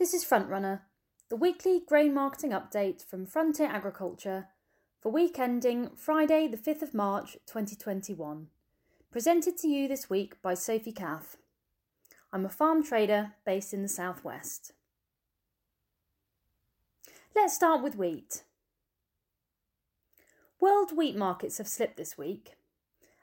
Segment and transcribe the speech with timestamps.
[0.00, 0.80] This is Frontrunner,
[1.28, 4.46] the weekly grain marketing update from Frontier Agriculture
[4.98, 8.46] for week ending Friday, the 5th of March 2021.
[9.12, 11.36] Presented to you this week by Sophie Cath.
[12.32, 14.72] I'm a farm trader based in the southwest.
[17.36, 18.44] Let's start with wheat.
[20.60, 22.52] World wheat markets have slipped this week.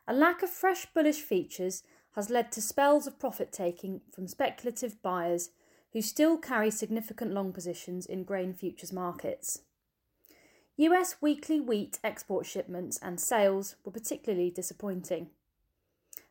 [0.07, 1.81] A lack of fresh bullish features
[2.11, 5.49] has led to spells of profit taking from speculative buyers
[5.97, 9.61] who still carry significant long positions in grain futures markets.
[10.75, 15.31] US weekly wheat export shipments and sales were particularly disappointing.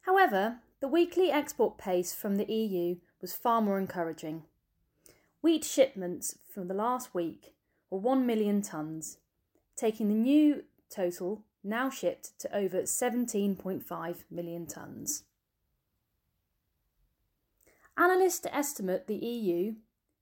[0.02, 4.44] However, the weekly export pace from the EU was far more encouraging.
[5.42, 7.52] Wheat shipments from the last week
[7.90, 9.16] were 1 million tonnes,
[9.74, 15.24] taking the new total now shipped to over 17.5 million tonnes.
[17.98, 19.74] Analysts estimate the EU,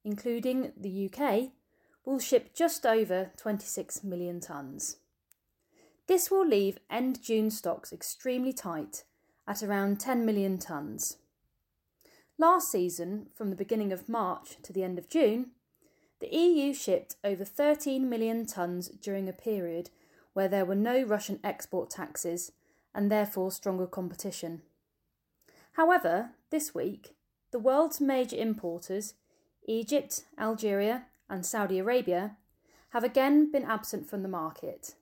[0.04, 1.50] including the UK,
[2.04, 4.96] will ship just over 26 million tonnes.
[6.06, 9.04] This will leave end June stocks extremely tight
[9.48, 11.16] at around 10 million tonnes.
[12.38, 15.52] Last season, from the beginning of March to the end of June,
[16.20, 19.90] the EU shipped over 13 million tonnes during a period
[20.32, 22.52] where there were no Russian export taxes
[22.94, 24.62] and therefore stronger competition.
[25.72, 27.14] However, this week,
[27.54, 29.14] the world's major importers,
[29.68, 32.36] Egypt, Algeria, and Saudi Arabia,
[32.88, 34.96] have again been absent from the market,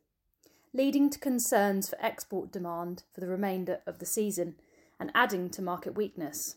[0.75, 4.57] leading to concerns for export demand for the remainder of the season
[5.01, 6.57] and adding to market weakness.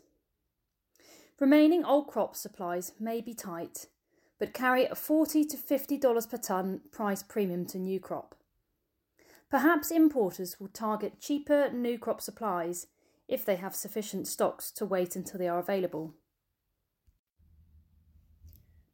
[1.40, 3.88] Remaining old crop supplies may be tight,
[4.38, 8.36] but carry a 40 to $50 per tonne price premium to new crop.
[9.50, 12.88] Perhaps importers will target cheaper new crop supplies
[13.28, 16.14] if they have sufficient stocks to wait until they are available.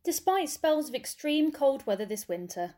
[0.03, 2.75] Despite spells of extreme cold weather this winter,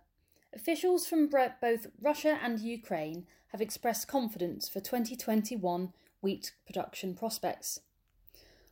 [0.54, 7.80] officials from both Russia and Ukraine have expressed confidence for 2021 wheat production prospects.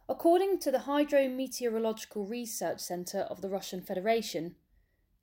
[0.09, 4.55] According to the Hydrometeorological Research Centre of the Russian Federation,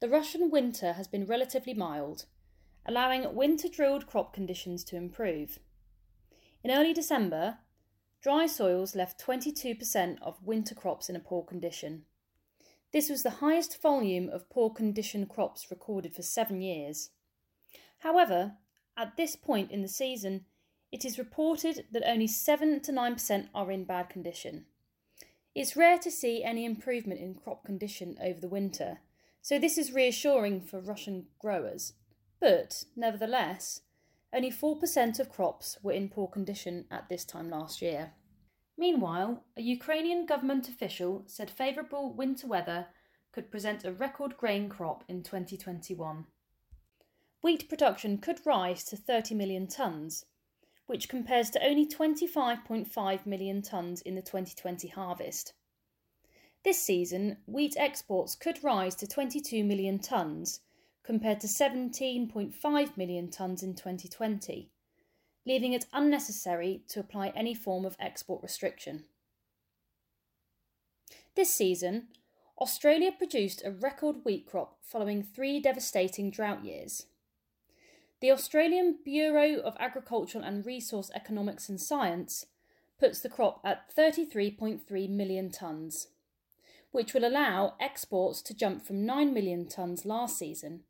[0.01, 2.25] the Russian winter has been relatively mild,
[2.87, 5.59] allowing winter drilled crop conditions to improve.
[6.65, 7.59] In early December,
[8.21, 12.05] dry soils left 22% of winter crops in a poor condition.
[12.93, 17.11] This was the highest volume of poor condition crops recorded for seven years.
[17.99, 18.57] However,
[18.97, 20.47] at this point in the season,
[20.91, 24.65] it is reported that only 7 to 9% are in bad condition.
[25.55, 28.99] It's rare to see any improvement in crop condition over the winter,
[29.43, 31.93] so this is reassuring for Russian growers.
[32.41, 33.83] But, nevertheless,
[34.33, 38.13] only 4% of crops were in poor condition at this time last year.
[38.77, 42.87] Meanwhile, a Ukrainian government official said favourable winter weather
[43.33, 46.27] could present a record grain crop in 2021.
[47.41, 50.25] Wheat production could rise to 30 million tonnes,
[50.87, 55.53] which compares to only 25.5 million tonnes in the 2020 harvest.
[56.65, 60.61] This season, wheat exports could rise to 22 million tonnes,
[61.09, 64.69] compared to 17.5 million tonnes in 2020,
[65.47, 69.05] leaving it unnecessary to apply any form of export restriction.
[71.35, 72.09] This season,
[72.61, 77.07] Australia produced a record wheat crop following three devastating drought years.
[78.21, 82.45] The Australian Bureau of Agricultural and Resource Economics and Science
[83.01, 86.09] puts the crop at 33.3 million tonnes,
[86.91, 90.83] which will allow exports to jump from 9 million tonnes last season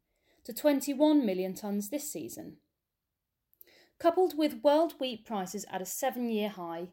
[0.48, 2.56] to 21 million tonnes this season.
[3.98, 6.88] Coupled with world wheat prices at a seven year high,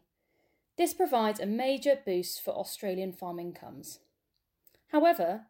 [0.76, 4.00] this provides a major boost for Australian farm incomes.
[4.88, 5.46] However,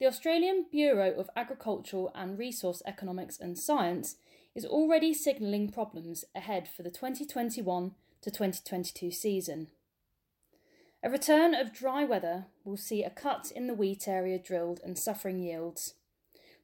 [0.00, 4.16] the Australian Bureau of Agricultural and Resource Economics and Science
[4.54, 7.92] is already signalling problems ahead for the 2021
[8.22, 9.66] to 2022 season.
[11.02, 14.98] A return of dry weather will see a cut in the wheat area drilled and
[14.98, 15.96] suffering yields,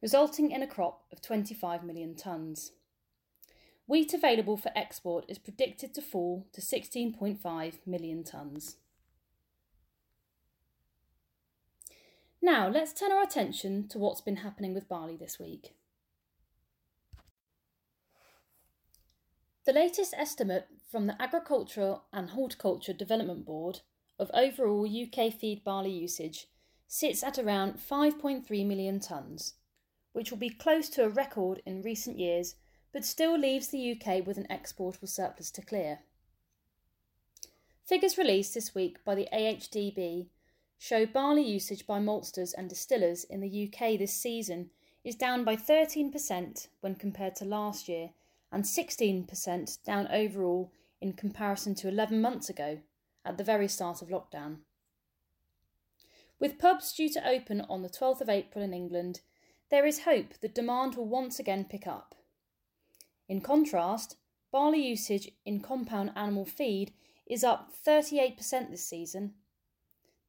[0.03, 2.71] resulting in a crop of 25 million tonnes.
[3.87, 8.77] Wheat available for export is predicted to fall to 16.5 million tonnes.
[12.41, 15.75] Now, let's turn our attention to what's been happening with barley this week.
[19.65, 23.81] The latest estimate from the Agricultural and Horticulture Development Board
[24.19, 26.47] of overall UK feed barley usage
[26.87, 29.55] sits at around 5.3 million tonnes,
[30.19, 32.57] which will be close to a record in recent years,
[32.93, 36.01] but still leaves the UK with an exportable surplus to clear.
[37.87, 40.27] Figures released this week by the AHDB
[40.77, 44.71] show barley usage by maltsters and distillers in the UK this season
[45.05, 48.11] is down by 13% when compared to last year
[48.51, 52.81] and 16% down overall in comparison to 11 months ago
[53.25, 54.57] at the very start of lockdown.
[56.41, 59.21] With pubs due to open on the 12th of April in England,
[59.71, 62.15] there is hope that demand will once again pick up.
[63.29, 64.17] In contrast,
[64.51, 66.93] barley usage in compound animal feed
[67.27, 69.35] is up 38% this season.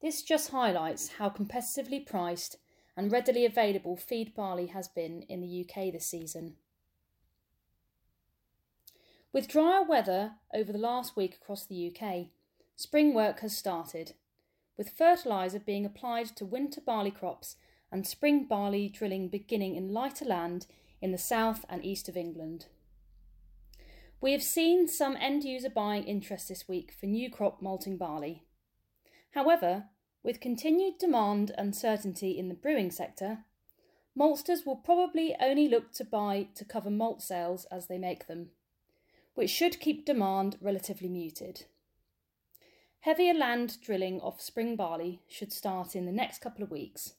[0.01, 2.57] This just highlights how competitively priced
[2.97, 6.55] and readily available feed barley has been in the UK this season.
[9.31, 12.27] With drier weather over the last week across the UK,
[12.75, 14.13] spring work has started,
[14.75, 17.55] with fertiliser being applied to winter barley crops
[17.91, 20.67] and spring barley drilling beginning in lighter land
[21.01, 22.67] in the south and east of England.
[24.21, 28.43] We have seen some end user buying interest this week for new crop malting barley.
[29.31, 29.85] However,
[30.23, 33.45] with continued demand uncertainty in the brewing sector,
[34.17, 38.49] maltsters will probably only look to buy to cover malt sales as they make them,
[39.35, 41.65] which should keep demand relatively muted.
[43.01, 47.13] Heavier land drilling of spring barley should start in the next couple of weeks,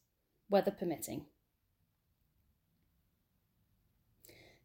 [0.50, 1.24] weather permitting.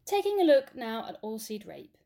[0.04, 1.96] Taking a look now at oilseed rape.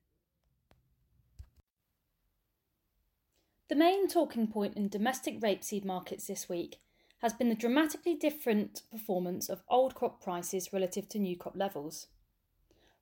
[3.68, 6.78] The main talking point in domestic rapeseed markets this week
[7.18, 12.06] has been the dramatically different performance of old crop prices relative to new crop levels.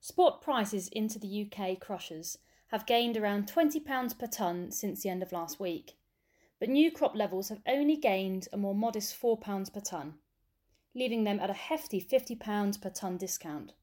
[0.01, 2.37] Spot prices into the UK crushers
[2.67, 5.97] have gained around £20 per tonne since the end of last week,
[6.59, 10.15] but new crop levels have only gained a more modest £4 per tonne,
[10.95, 13.73] leaving them at a hefty £50 per tonne discount.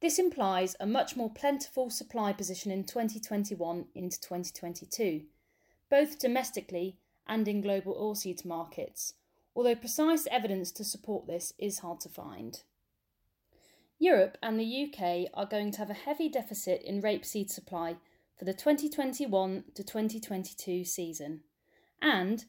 [0.00, 5.22] This implies a much more plentiful supply position in 2021 into 2022
[5.92, 6.96] both domestically
[7.26, 9.12] and in global oilseeds markets,
[9.54, 12.62] although precise evidence to support this is hard to find.
[13.98, 17.96] Europe and the UK are going to have a heavy deficit in rapeseed supply
[18.38, 21.40] for the 2021 to 2022 season,
[22.00, 22.46] and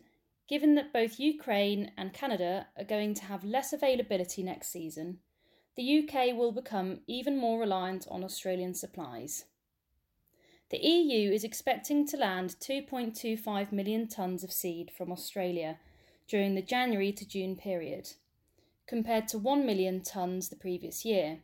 [0.48, 5.20] given that both Ukraine and Canada are going to have less availability next season,
[5.76, 9.46] the UK will become even more reliant on Australian supplies.
[10.70, 15.78] The EU is expecting to land 2.25 million tonnes of seed from Australia
[16.28, 18.14] during the January to June period,
[18.88, 21.40] compared to 1 million tonnes the previous year,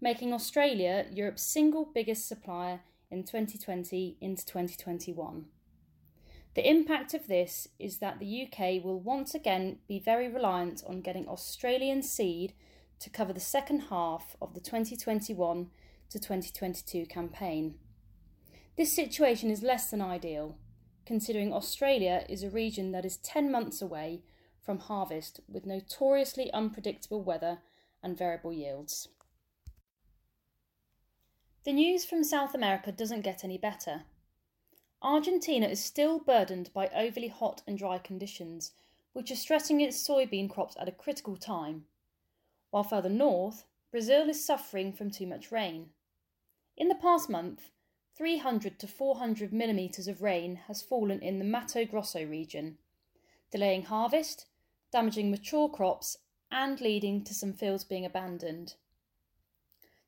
[0.00, 2.80] making Australia Europe's single biggest supplier
[3.10, 5.44] in 2020 into 2021.
[6.54, 11.00] The impact of this is that the UK will once again be very reliant on
[11.00, 12.54] getting Australian seed
[12.98, 15.70] to cover the second half of the 2021
[16.10, 17.76] to 2022 campaign.
[18.76, 20.58] This situation is less than ideal,
[21.06, 24.22] considering Australia is a region that is 10 months away
[24.60, 27.58] from harvest with notoriously unpredictable weather
[28.02, 29.08] and variable yields.
[31.64, 34.02] The news from South America doesn't get any better.
[35.02, 38.72] Argentina is still burdened by overly hot and dry conditions,
[39.12, 41.86] which are stressing its soybean crops at a critical time,
[42.70, 45.90] while further north, Brazil is suffering from too much rain.
[46.76, 47.70] In the past month,
[48.14, 52.78] 300 to 400 millimetres of rain has fallen in the Mato Grosso region,
[53.50, 54.46] delaying harvest,
[54.92, 56.18] damaging mature crops,
[56.50, 58.74] and leading to some fields being abandoned.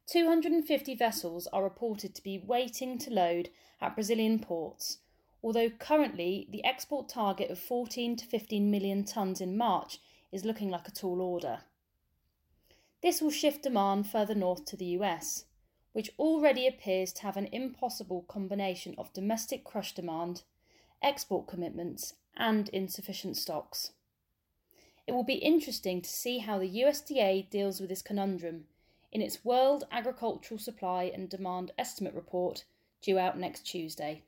[0.07, 4.99] 250 vessels are reported to be waiting to load at Brazilian ports,
[5.43, 9.99] although currently the export target of 14 to 15 million tonnes in March
[10.31, 11.61] is looking like a tall order.
[13.03, 15.45] This will shift demand further north to the US
[15.93, 20.43] which already appears to have an impossible combination of domestic crush demand,
[21.03, 23.93] export commitments, and insufficient stocks.
[25.07, 28.65] It will be interesting to see how the USDA deals with this conundrum
[29.13, 32.65] in its World Agricultural Supply and Demand Estimate report
[33.03, 34.23] due out next Tuesday.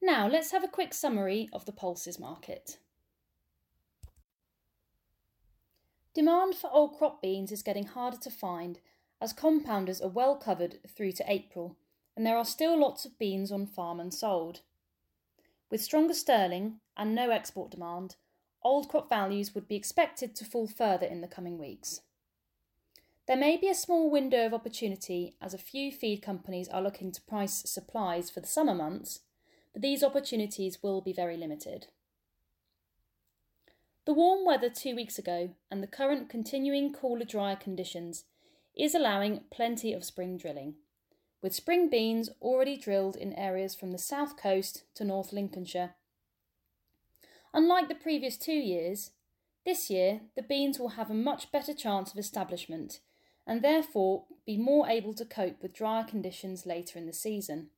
[0.00, 2.78] Now let's have a quick summary of the pulses market.
[6.14, 8.80] Demand for old crop beans is getting harder to find
[9.20, 11.76] as compounders are well covered through to April
[12.16, 14.62] and there are still lots of beans on farm and sold.
[15.70, 18.16] With stronger sterling and no export demand,
[18.62, 22.00] old crop values would be expected to fall further in the coming weeks.
[23.26, 27.12] There may be a small window of opportunity as a few feed companies are looking
[27.12, 29.20] to price supplies for the summer months,
[29.72, 31.88] but these opportunities will be very limited.
[34.06, 38.24] The warm weather two weeks ago and the current continuing cooler, drier conditions
[38.74, 40.76] is allowing plenty of spring drilling,
[41.42, 45.94] with spring beans already drilled in areas from the south coast to North Lincolnshire.
[47.54, 49.12] Unlike the previous two years,
[49.64, 53.00] this year the beans will have a much better chance of establishment
[53.46, 57.70] and therefore be more able to cope with drier conditions later in the season.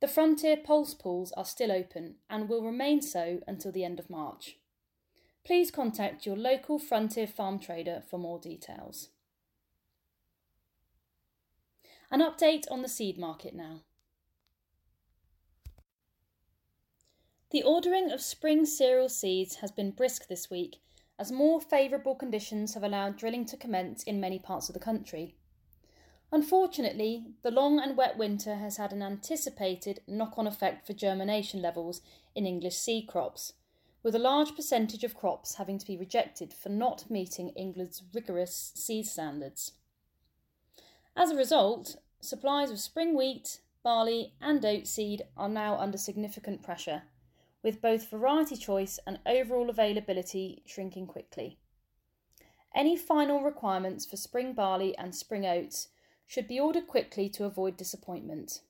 [0.00, 4.10] The Frontier Pulse pools are still open and will remain so until the end of
[4.10, 4.56] March.
[5.44, 9.08] Please contact your local Frontier farm trader for more details.
[12.10, 13.82] An update on the seed market now.
[17.50, 20.80] The ordering of spring cereal seeds has been brisk this week
[21.18, 25.34] as more favourable conditions have allowed drilling to commence in many parts of the country.
[26.30, 31.60] Unfortunately, the long and wet winter has had an anticipated knock on effect for germination
[31.60, 32.02] levels
[32.36, 33.54] in English seed crops,
[34.04, 38.70] with a large percentage of crops having to be rejected for not meeting England's rigorous
[38.76, 39.72] seed standards.
[41.16, 46.62] As a result, supplies of spring wheat, barley, and oat seed are now under significant
[46.62, 47.02] pressure,
[47.62, 51.58] with both variety choice and overall availability shrinking quickly.
[52.74, 55.88] Any final requirements for spring barley and spring oats
[56.26, 58.60] should be ordered quickly to avoid disappointment.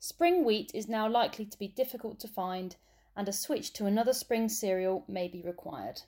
[0.00, 2.76] Spring wheat is now likely to be difficult to find,
[3.16, 6.02] and a switch to another spring cereal may be required.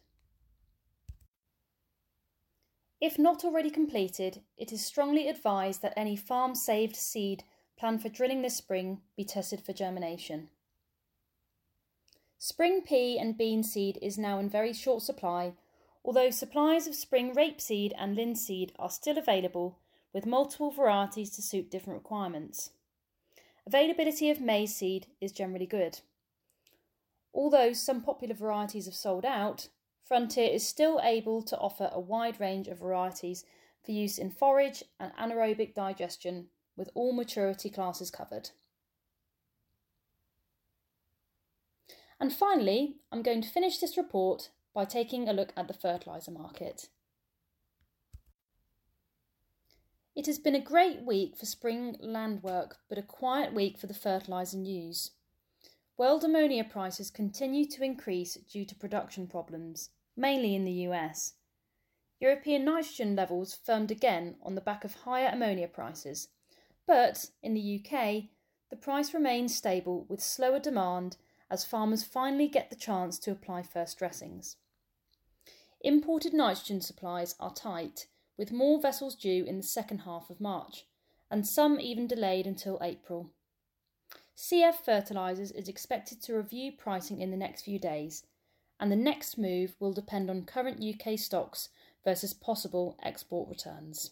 [3.00, 7.44] If not already completed, it is strongly advised that any farm saved seed
[7.78, 10.48] planned for drilling this spring be tested for germination.
[12.38, 15.54] Spring pea and bean seed is now in very short supply,
[16.04, 19.78] although supplies of spring rapeseed and linseed are still available
[20.12, 22.70] with multiple varieties to suit different requirements.
[23.66, 26.00] Availability of maize seed is generally good.
[27.34, 29.68] Although some popular varieties have sold out,
[30.04, 33.44] Frontier is still able to offer a wide range of varieties
[33.84, 38.50] for use in forage and anaerobic digestion, with all maturity classes covered.
[42.18, 46.30] And finally, I'm going to finish this report by taking a look at the fertiliser
[46.30, 46.88] market.
[50.14, 53.86] It has been a great week for spring land work, but a quiet week for
[53.86, 55.10] the fertiliser news.
[55.98, 61.34] World ammonia prices continue to increase due to production problems, mainly in the US.
[62.18, 66.28] European nitrogen levels firmed again on the back of higher ammonia prices,
[66.86, 68.30] but in the UK,
[68.70, 71.18] the price remains stable with slower demand
[71.50, 74.56] as farmers finally get the chance to apply first dressings.
[75.82, 80.86] Imported nitrogen supplies are tight, with more vessels due in the second half of March,
[81.30, 83.30] and some even delayed until April.
[84.36, 88.24] CF Fertilisers is expected to review pricing in the next few days
[88.78, 91.68] and the next move will depend on current UK stocks
[92.04, 94.10] versus possible export returns.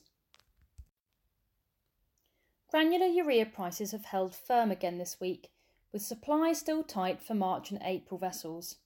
[2.70, 5.50] Granular urea prices have held firm again this week,
[5.94, 8.76] with supply still tight for March and April vessels.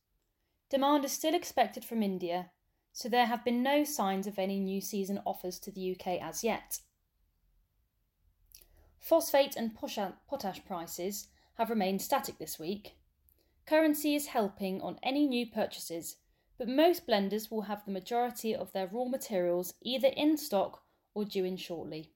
[0.71, 2.51] Demand is still expected from India,
[2.93, 6.45] so there have been no signs of any new season offers to the UK as
[6.45, 6.79] yet.
[9.01, 12.99] Phosphate and potash prices have remained static this week,
[13.69, 16.17] Currency is helping on any new purchases,
[16.57, 21.27] but most blenders will have the majority of their raw materials either in stock or
[21.27, 22.13] due in shortly.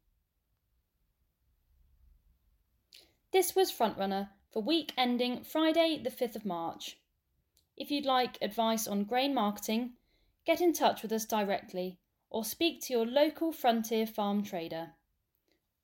[3.33, 6.99] This was Frontrunner for week ending Friday, the 5th of March.
[7.77, 9.93] If you'd like advice on grain marketing,
[10.45, 14.91] get in touch with us directly or speak to your local Frontier farm trader.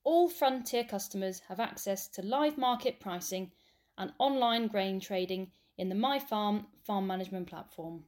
[0.04, 3.52] All Frontier customers have access to live market pricing
[3.96, 8.04] and online grain trading in the MyFarm farm management platform.